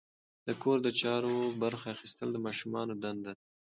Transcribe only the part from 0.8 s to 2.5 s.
د چارو برخه اخیستل د